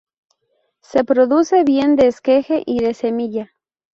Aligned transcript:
Se 0.81 0.97
reproduce 0.97 1.63
bien 1.63 1.95
de 1.95 2.07
esqueje 2.07 2.63
y 2.65 2.79
de 2.83 2.95
semilla. 2.95 3.51